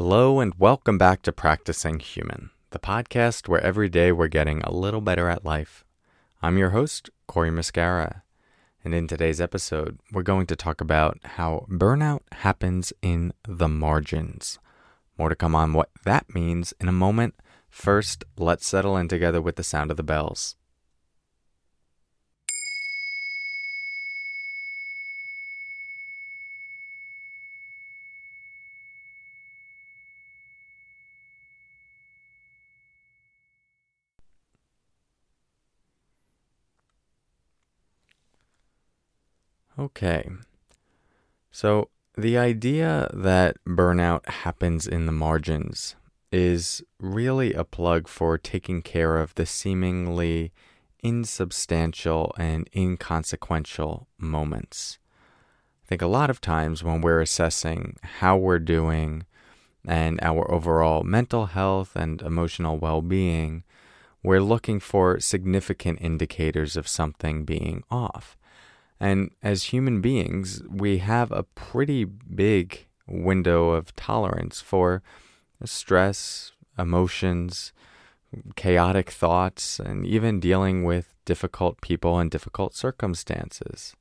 [0.00, 4.70] Hello, and welcome back to Practicing Human, the podcast where every day we're getting a
[4.70, 5.84] little better at life.
[6.40, 8.22] I'm your host, Corey Muscara,
[8.84, 14.60] and in today's episode, we're going to talk about how burnout happens in the margins.
[15.18, 17.34] More to come on what that means in a moment.
[17.68, 20.54] First, let's settle in together with the sound of the bells.
[39.78, 40.28] Okay.
[41.52, 45.94] So, the idea that burnout happens in the margins
[46.32, 50.52] is really a plug for taking care of the seemingly
[51.02, 54.98] insubstantial and inconsequential moments.
[55.84, 59.24] I think a lot of times when we're assessing how we're doing
[59.86, 63.62] and our overall mental health and emotional well being,
[64.22, 68.37] we're looking for significant indicators of something being off.
[69.00, 75.02] And as human beings, we have a pretty big window of tolerance for
[75.64, 77.72] stress, emotions,
[78.56, 83.94] chaotic thoughts, and even dealing with difficult people and difficult circumstances.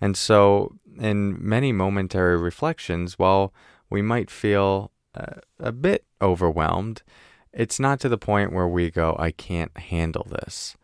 [0.00, 3.54] And so, in many momentary reflections, while
[3.88, 7.02] we might feel uh, a bit overwhelmed,
[7.52, 10.76] it's not to the point where we go, I can't handle this.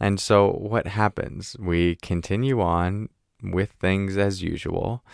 [0.00, 1.56] And so what happens?
[1.58, 3.08] We continue on
[3.42, 5.04] with things as usual.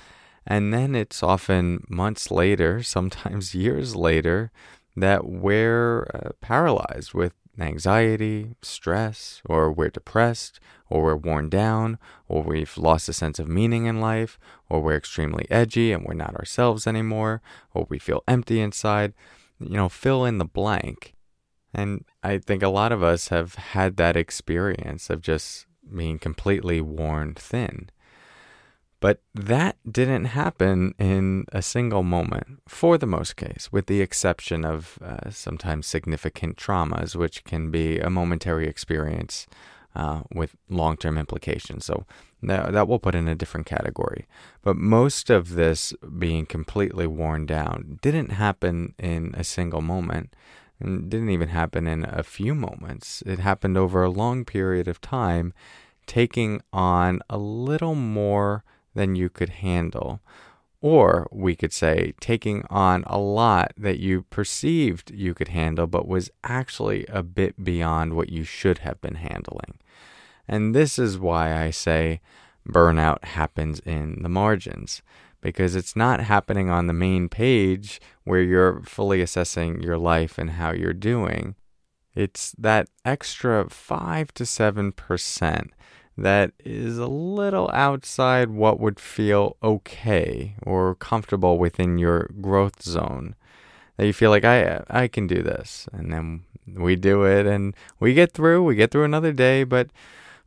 [0.46, 4.50] And then it's often months later, sometimes years later,
[4.96, 12.42] that we're uh, paralyzed with anxiety, stress, or we're depressed, or we're worn down, or
[12.42, 16.34] we've lost a sense of meaning in life, or we're extremely edgy and we're not
[16.36, 17.40] ourselves anymore,
[17.72, 19.14] or we feel empty inside.
[19.60, 21.14] You know, fill in the blank.
[21.74, 26.80] And I think a lot of us have had that experience of just being completely
[26.80, 27.90] worn thin.
[29.00, 34.64] But that didn't happen in a single moment, for the most case, with the exception
[34.64, 39.46] of uh, sometimes significant traumas, which can be a momentary experience
[39.94, 41.84] uh, with long term implications.
[41.84, 42.06] So
[42.42, 44.26] that, that we'll put in a different category.
[44.62, 50.34] But most of this being completely worn down didn't happen in a single moment
[50.84, 53.22] and didn't even happen in a few moments.
[53.26, 55.52] It happened over a long period of time,
[56.06, 60.20] taking on a little more than you could handle.
[60.80, 66.06] Or we could say taking on a lot that you perceived you could handle, but
[66.06, 69.78] was actually a bit beyond what you should have been handling.
[70.46, 72.20] And this is why I say
[72.68, 75.02] burnout happens in the margins
[75.44, 80.52] because it's not happening on the main page where you're fully assessing your life and
[80.52, 81.54] how you're doing.
[82.14, 85.68] It's that extra 5 to 7%
[86.16, 93.34] that is a little outside what would feel okay or comfortable within your growth zone.
[93.98, 97.44] That you feel like I uh, I can do this and then we do it
[97.44, 99.90] and we get through, we get through another day, but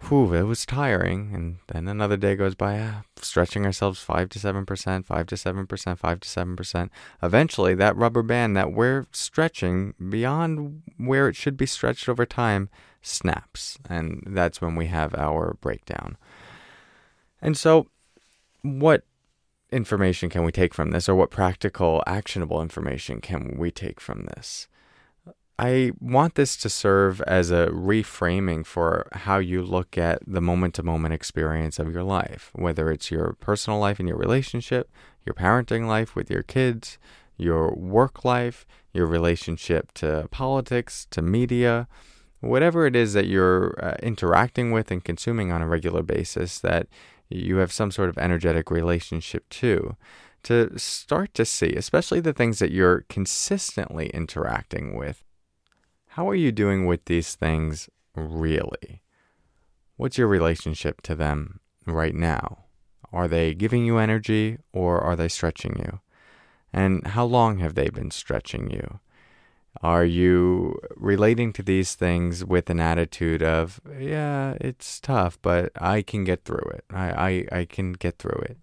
[0.02, 1.32] whew, it was tiring.
[1.34, 5.98] And then another day goes by, uh, stretching ourselves 5 to 7%, 5 to 7%,
[5.98, 6.90] 5 to 7%.
[7.24, 12.70] Eventually, that rubber band that we're stretching beyond where it should be stretched over time
[13.02, 13.78] snaps.
[13.90, 16.18] And that's when we have our breakdown.
[17.42, 17.88] And so,
[18.62, 19.04] what
[19.72, 24.24] information can we take from this, or what practical, actionable information can we take from
[24.36, 24.68] this?
[25.60, 30.76] I want this to serve as a reframing for how you look at the moment
[30.76, 34.92] to moment experience of your life, whether it's your personal life and your relationship,
[35.26, 37.00] your parenting life with your kids,
[37.38, 41.88] your work life, your relationship to politics, to media,
[42.40, 46.88] whatever it is that you're uh, interacting with and consuming on a regular basis that
[47.30, 49.96] you have some sort of energetic relationship to.
[50.44, 55.24] To start to see, especially the things that you're consistently interacting with,
[56.18, 59.04] how are you doing with these things really?
[59.98, 62.66] What's your relationship to them right now?
[63.14, 66.00] Are they giving you energy or are they stretching you?
[66.74, 69.00] And how long have they been stretching you?
[69.84, 76.02] Are you relating to these things with an attitude of, yeah, it's tough, but I
[76.02, 76.86] can get through it.
[76.90, 78.58] I, I, I can get through it.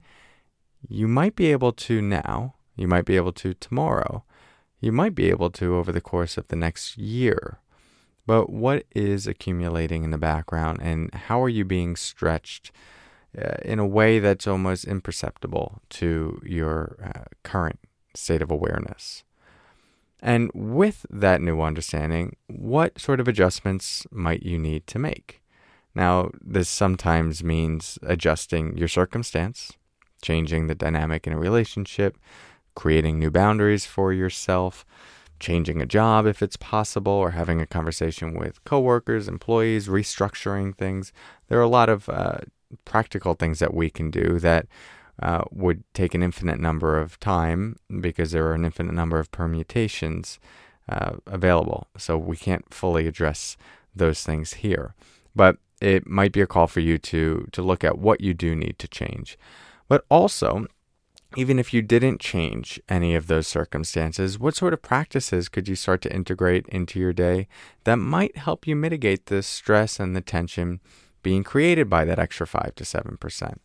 [0.89, 4.25] You might be able to now, you might be able to tomorrow,
[4.85, 7.59] you might be able to over the course of the next year.
[8.27, 12.71] But what is accumulating in the background, and how are you being stretched
[13.37, 17.81] uh, in a way that's almost imperceptible to your uh, current
[18.15, 19.25] state of awareness?
[20.21, 25.43] And with that new understanding, what sort of adjustments might you need to make?
[25.95, 29.73] Now, this sometimes means adjusting your circumstance,
[30.23, 32.17] changing the dynamic in a relationship,
[32.75, 34.85] creating new boundaries for yourself,
[35.41, 41.13] changing a job if it's possible, or having a conversation with coworkers, employees, restructuring things.
[41.49, 42.39] There are a lot of uh,
[42.85, 44.67] practical things that we can do that
[45.23, 49.31] uh, would take an infinite number of time because there are an infinite number of
[49.31, 50.41] permutations
[50.89, 51.87] uh, available.
[51.97, 53.57] So we can't fully address
[53.95, 54.95] those things here.
[55.35, 58.55] But it might be a call for you to to look at what you do
[58.55, 59.39] need to change.
[59.89, 60.67] But also,
[61.37, 65.75] even if you didn't change any of those circumstances, what sort of practices could you
[65.75, 67.49] start to integrate into your day
[67.85, 70.81] that might help you mitigate the stress and the tension
[71.23, 73.59] being created by that extra 5 to 7%?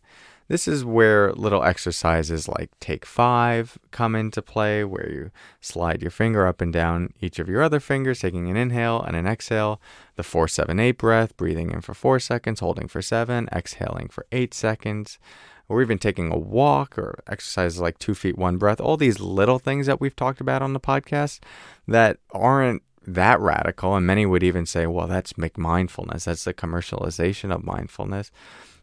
[0.50, 5.30] This is where little exercises like take five come into play, where you
[5.60, 9.14] slide your finger up and down each of your other fingers, taking an inhale and
[9.14, 9.80] an exhale.
[10.16, 15.20] The 478 breath, breathing in for four seconds, holding for seven, exhaling for eight seconds.
[15.68, 18.80] Or even taking a walk or exercises like two feet, one breath.
[18.80, 21.38] All these little things that we've talked about on the podcast
[21.86, 23.94] that aren't that radical.
[23.96, 26.24] And many would even say, well, that's McMindfulness.
[26.24, 28.30] That's the commercialization of mindfulness.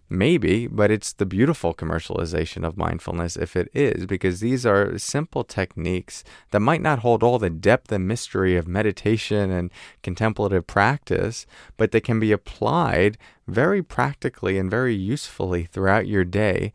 [0.10, 5.44] Maybe, but it's the beautiful commercialization of mindfulness if it is, because these are simple
[5.44, 9.70] techniques that might not hold all the depth and mystery of meditation and
[10.04, 13.18] contemplative practice, but they can be applied
[13.50, 16.72] very practically and very usefully throughout your day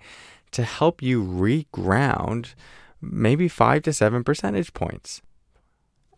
[0.51, 2.55] to help you reground
[3.01, 5.23] maybe five to seven percentage points.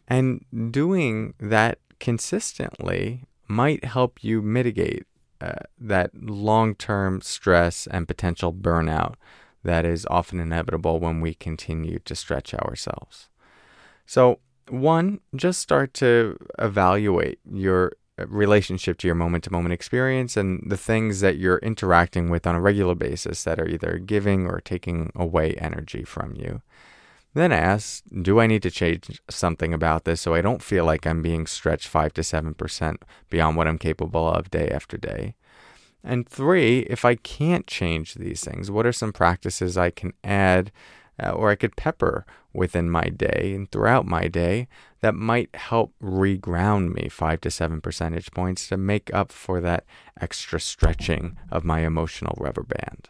[0.08, 5.06] And doing that consistently might help you mitigate
[5.40, 9.14] uh, that long term stress and potential burnout
[9.62, 13.28] that is often inevitable when we continue to stretch ourselves.
[14.06, 17.92] So, one, just start to evaluate your
[18.26, 22.54] relationship to your moment to moment experience and the things that you're interacting with on
[22.54, 26.62] a regular basis that are either giving or taking away energy from you.
[27.34, 31.04] Then ask, do I need to change something about this so I don't feel like
[31.04, 32.96] I'm being stretched 5 to 7%
[33.28, 35.34] beyond what I'm capable of day after day?
[36.04, 40.70] And three, if I can't change these things, what are some practices I can add
[41.22, 44.68] uh, or I could pepper within my day and throughout my day
[45.00, 49.84] that might help reground me 5 to 7 percentage points to make up for that
[50.20, 53.08] extra stretching of my emotional rubber band?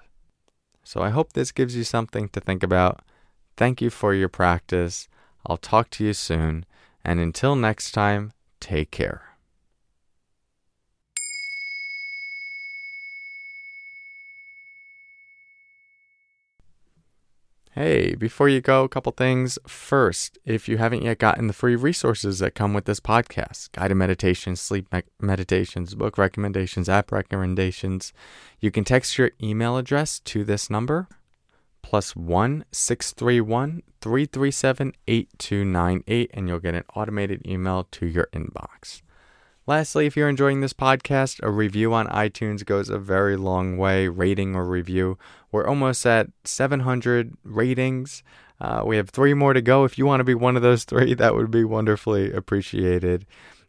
[0.83, 3.03] So I hope this gives you something to think about.
[3.57, 5.09] Thank you for your practice.
[5.47, 6.67] I'll talk to you soon.
[7.05, 9.35] And until next time, take care.
[17.73, 19.59] Hey, before you go, a couple things.
[19.67, 23.97] First, if you haven't yet gotten the free resources that come with this podcast guided
[23.97, 28.13] meditations, sleep me- meditations, book recommendations, app recommendations
[28.61, 31.09] you can text your email address to this number
[31.85, 36.75] plus one six three one three three seven eight two nine eight, and you'll get
[36.75, 39.03] an automated email to your inbox.
[39.67, 44.09] Lastly, if you're enjoying this podcast, a review on iTunes goes a very long way.
[44.09, 45.19] Rating or review.
[45.53, 48.23] We're almost at 700 ratings.
[48.59, 49.85] Uh, we have three more to go.
[49.85, 53.27] If you want to be one of those three, that would be wonderfully appreciated.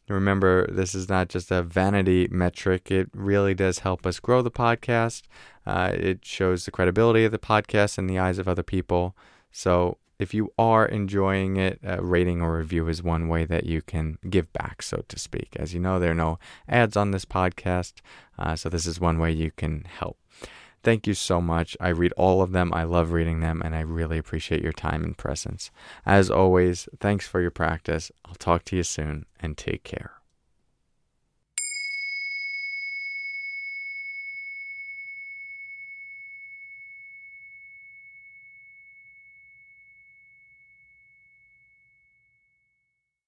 [0.07, 2.91] Remember, this is not just a vanity metric.
[2.91, 5.24] It really does help us grow the podcast.
[5.65, 9.15] Uh, it shows the credibility of the podcast in the eyes of other people.
[9.51, 13.81] So if you are enjoying it, a rating or review is one way that you
[13.81, 15.55] can give back, so to speak.
[15.57, 17.95] As you know, there are no ads on this podcast,
[18.38, 20.17] uh, so this is one way you can help.
[20.86, 21.75] Thank you so much.
[21.80, 22.72] I read all of them.
[22.72, 25.72] I love reading them, and I really appreciate your time and presence.
[26.06, 28.12] As always, thanks for your practice.
[28.24, 30.12] I'll talk to you soon, and take care.